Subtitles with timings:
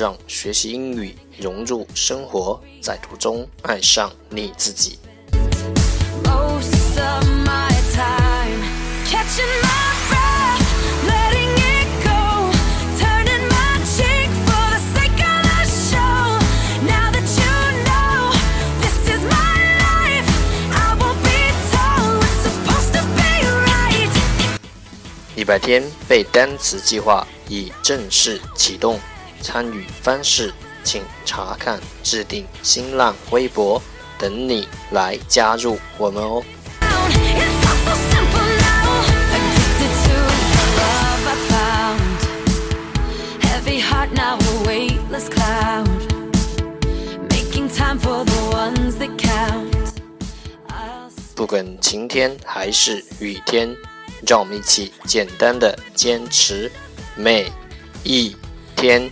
[0.00, 4.98] 让学习英语融入生活，在途中爱上你自己。
[6.24, 8.64] Most of my time
[9.04, 10.64] catching my breath,
[11.04, 12.50] letting it go,
[12.98, 16.40] turning my cheek for the sake of the show.
[16.86, 17.52] Now that you
[17.84, 18.32] know
[18.80, 19.52] this is my
[19.84, 20.24] life,
[20.72, 24.08] I won't be told what's supposed to be right.
[25.36, 28.98] 一百天背单词计划已正式启动，
[29.40, 30.52] 参与方式
[30.84, 33.80] 请查看置顶新浪微博，
[34.18, 36.42] 等你来加入我们哦。
[51.34, 53.74] 不管晴天还是雨天，
[54.26, 56.70] 让我们一起简单的坚持
[57.16, 57.50] 每
[58.04, 58.36] 一
[58.76, 59.10] 天。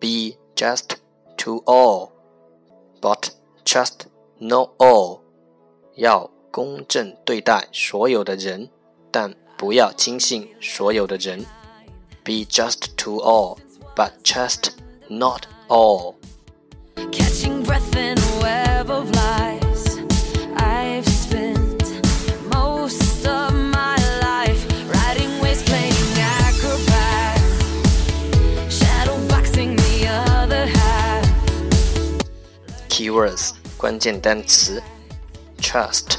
[0.00, 0.96] Be just
[1.36, 2.12] to all,
[3.00, 3.30] but
[3.64, 4.06] just
[4.38, 5.20] not all.
[5.96, 8.68] 要 公正对待所有的人，
[9.10, 11.44] 但不要轻信所有的人。
[12.24, 13.58] Be just to all,
[13.94, 14.70] but just
[15.08, 16.14] not all.
[17.12, 19.98] Catching breath in a web of lies.
[20.56, 21.84] I've spent
[22.50, 27.38] most of my life riding waves, playing acrobat.
[28.68, 31.24] Shadow boxing the other half.
[32.88, 34.82] Keywords 关键单词：
[35.60, 36.18] trust,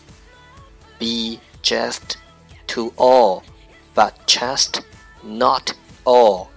[1.01, 2.17] Be just
[2.67, 3.41] to all,
[3.95, 4.83] but just
[5.23, 6.49] not all.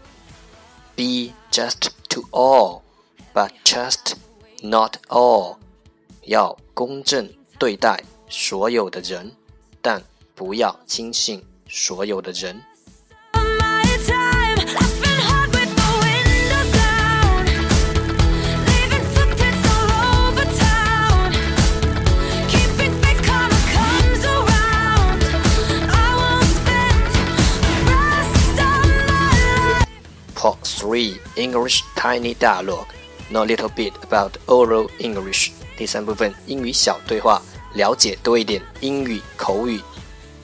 [0.94, 2.82] Be just to all,
[3.32, 4.17] but just
[4.62, 5.56] not all.
[6.26, 9.35] 要公正对待所有的人，
[9.81, 10.02] 但
[10.35, 12.62] 不要轻信所有的人。
[30.64, 32.88] 3 English Tiny Dialogue
[33.30, 37.42] Know a little bit about oral English 第三部分英语小对话，
[37.74, 39.81] 了解多一点英语口语。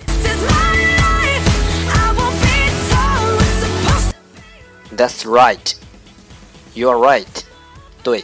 [0.06, 1.46] This is my life.
[1.90, 2.56] I won't be
[2.90, 5.76] told what's supposed to That's right.
[6.74, 7.44] You are right.
[8.04, 8.24] 对。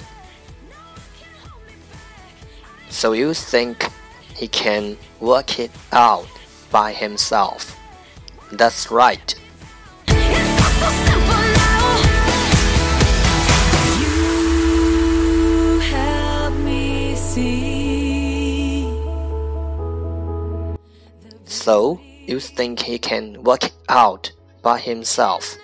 [2.89, 3.89] So you think
[4.35, 6.27] he can work it out
[6.71, 7.73] by himself?
[8.51, 9.35] That's right.
[21.65, 24.31] So you think he can work it out
[24.61, 25.55] by himself?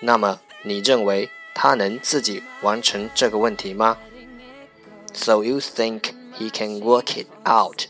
[0.00, 3.96] 那么你认为他能自己完成这个问题吗？
[5.14, 7.86] So you think he can work it out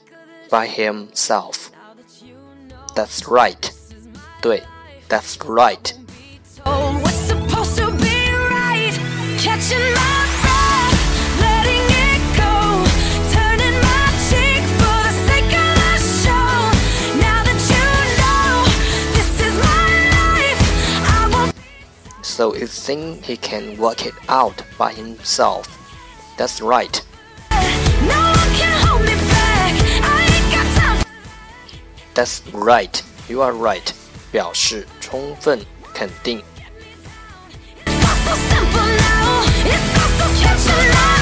[0.49, 1.69] by himself?
[2.95, 3.71] That's right.
[4.41, 4.63] 对，
[5.09, 5.95] That's right.
[22.43, 25.67] So you think he can work it out by himself?
[26.37, 27.03] That's right.
[27.51, 29.75] No one can hold me back.
[30.03, 31.07] I ain't got time.
[32.15, 33.03] That's right.
[33.29, 33.95] You are right.
[34.31, 35.59] 表示充分
[35.95, 36.43] 肯定。
[39.71, 41.22] It's all so